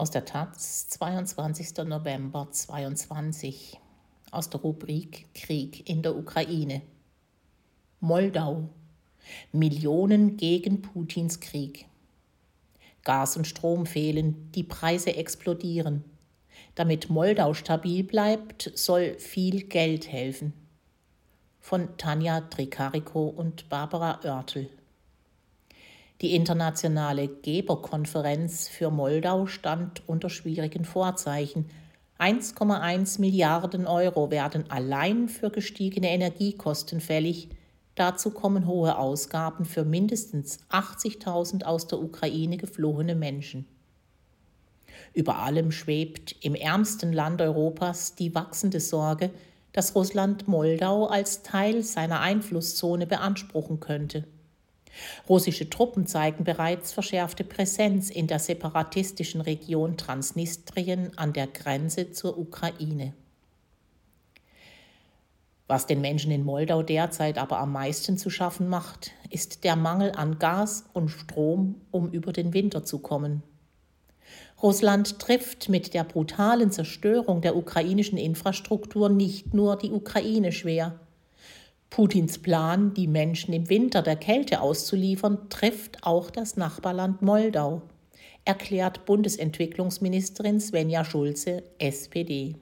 [0.00, 1.84] Aus der Taz, 22.
[1.84, 3.78] November 2022.
[4.30, 6.80] Aus der Rubrik Krieg in der Ukraine.
[8.00, 8.70] Moldau.
[9.52, 11.84] Millionen gegen Putins Krieg.
[13.04, 16.02] Gas und Strom fehlen, die Preise explodieren.
[16.76, 20.54] Damit Moldau stabil bleibt, soll viel Geld helfen.
[21.58, 24.70] Von Tanja Tricarico und Barbara Oertel.
[26.20, 31.70] Die internationale Geberkonferenz für Moldau stand unter schwierigen Vorzeichen.
[32.18, 37.48] 1,1 Milliarden Euro werden allein für gestiegene Energiekosten fällig.
[37.94, 43.66] Dazu kommen hohe Ausgaben für mindestens 80.000 aus der Ukraine geflohene Menschen.
[45.14, 49.30] Über allem schwebt im ärmsten Land Europas die wachsende Sorge,
[49.72, 54.26] dass Russland Moldau als Teil seiner Einflusszone beanspruchen könnte.
[55.28, 62.38] Russische Truppen zeigen bereits verschärfte Präsenz in der separatistischen Region Transnistrien an der Grenze zur
[62.38, 63.14] Ukraine.
[65.70, 70.10] Was den Menschen in Moldau derzeit aber am meisten zu schaffen macht, ist der Mangel
[70.12, 73.44] an Gas und Strom, um über den Winter zu kommen.
[74.60, 80.98] Russland trifft mit der brutalen Zerstörung der ukrainischen Infrastruktur nicht nur die Ukraine schwer,
[81.90, 87.82] Putins Plan, die Menschen im Winter der Kälte auszuliefern, trifft auch das Nachbarland Moldau,
[88.44, 92.54] erklärt Bundesentwicklungsministerin Svenja Schulze, SPD.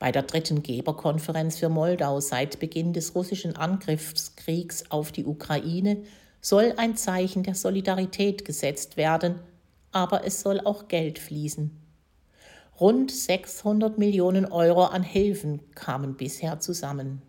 [0.00, 6.02] Bei der dritten Geberkonferenz für Moldau seit Beginn des russischen Angriffskriegs auf die Ukraine
[6.40, 9.36] soll ein Zeichen der Solidarität gesetzt werden,
[9.92, 11.81] aber es soll auch Geld fließen.
[12.82, 17.22] Rund 600 Millionen Euro an Hilfen kamen bisher zusammen.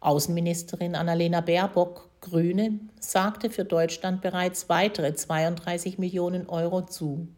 [0.00, 7.28] Außenministerin Annalena Baerbock, Grüne, sagte für Deutschland bereits weitere 32 Millionen Euro zu.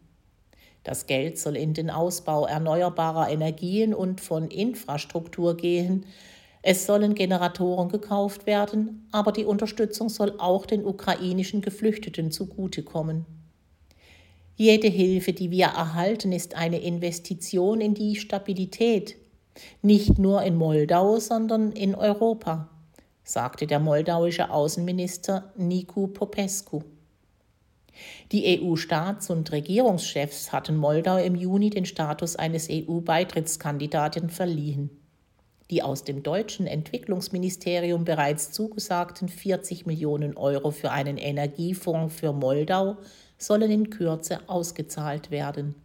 [0.83, 6.07] Das Geld soll in den Ausbau erneuerbarer Energien und von Infrastruktur gehen.
[6.63, 13.40] Es sollen Generatoren gekauft werden, aber die Unterstützung soll auch den ukrainischen Geflüchteten zugutekommen.
[14.55, 19.15] Jede Hilfe, die wir erhalten, ist eine Investition in die Stabilität,
[19.81, 22.69] nicht nur in Moldau, sondern in Europa,
[23.23, 26.83] sagte der moldauische Außenminister Nicu Popescu.
[28.31, 34.89] Die EU-Staats- und Regierungschefs hatten Moldau im Juni den Status eines EU-Beitrittskandidaten verliehen.
[35.69, 42.97] Die aus dem deutschen Entwicklungsministerium bereits zugesagten 40 Millionen Euro für einen Energiefonds für Moldau
[43.41, 45.75] sollen in Kürze ausgezahlt werden.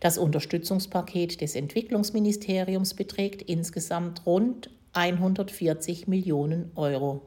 [0.00, 7.22] Das Unterstützungspaket des Entwicklungsministeriums beträgt insgesamt rund 140 Millionen Euro.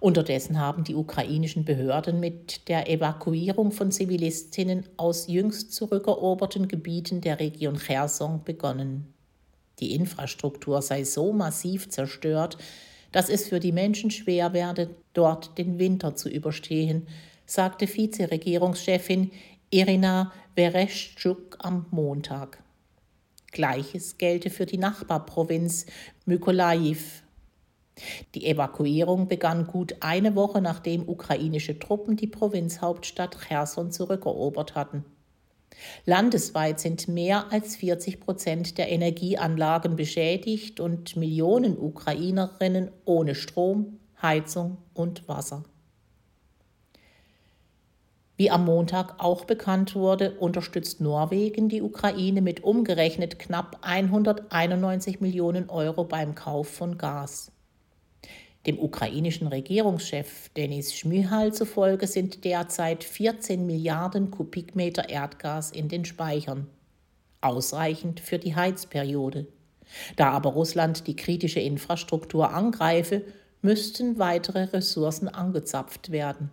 [0.00, 7.40] Unterdessen haben die ukrainischen Behörden mit der Evakuierung von Zivilistinnen aus jüngst zurückeroberten Gebieten der
[7.40, 9.12] Region Cherson begonnen.
[9.80, 12.58] Die Infrastruktur sei so massiv zerstört,
[13.12, 17.06] dass es für die Menschen schwer werde, dort den Winter zu überstehen,
[17.46, 19.30] sagte Vizeregierungschefin
[19.70, 22.62] Irina Vereschuk am Montag.
[23.52, 25.86] Gleiches gelte für die Nachbarprovinz
[26.26, 26.98] Mykolajiw.
[28.34, 35.04] Die Evakuierung begann gut eine Woche nachdem ukrainische Truppen die Provinzhauptstadt Cherson zurückerobert hatten.
[36.04, 44.78] Landesweit sind mehr als 40 Prozent der Energieanlagen beschädigt und Millionen Ukrainerinnen ohne Strom, Heizung
[44.94, 45.64] und Wasser.
[48.36, 55.68] Wie am Montag auch bekannt wurde, unterstützt Norwegen die Ukraine mit umgerechnet knapp 191 Millionen
[55.68, 57.50] Euro beim Kauf von Gas.
[58.66, 66.66] Dem ukrainischen Regierungschef Denis Schmyhal zufolge sind derzeit 14 Milliarden Kubikmeter Erdgas in den Speichern.
[67.40, 69.46] Ausreichend für die Heizperiode.
[70.16, 73.22] Da aber Russland die kritische Infrastruktur angreife,
[73.62, 76.50] müssten weitere Ressourcen angezapft werden.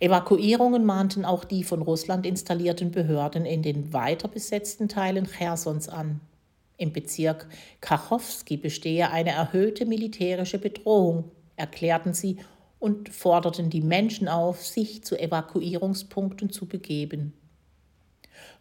[0.00, 6.20] Evakuierungen mahnten auch die von Russland installierten Behörden in den weiter besetzten Teilen Chersons an.
[6.76, 7.48] Im Bezirk
[7.80, 12.38] Kachowski bestehe eine erhöhte militärische Bedrohung, erklärten sie
[12.80, 17.32] und forderten die Menschen auf, sich zu Evakuierungspunkten zu begeben.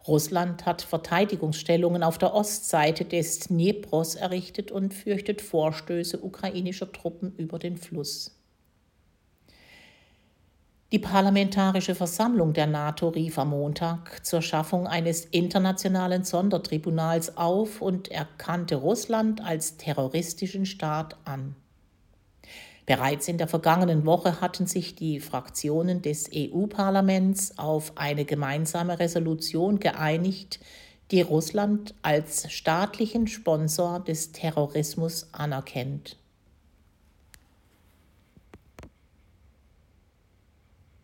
[0.08, 7.58] Russland hat Verteidigungsstellungen auf der Ostseite des Dnipros errichtet und fürchtet Vorstöße ukrainischer Truppen über
[7.58, 8.43] den Fluss.
[10.94, 18.12] Die Parlamentarische Versammlung der NATO rief am Montag zur Schaffung eines internationalen Sondertribunals auf und
[18.12, 21.56] erkannte Russland als terroristischen Staat an.
[22.86, 29.80] Bereits in der vergangenen Woche hatten sich die Fraktionen des EU-Parlaments auf eine gemeinsame Resolution
[29.80, 30.60] geeinigt,
[31.10, 36.18] die Russland als staatlichen Sponsor des Terrorismus anerkennt.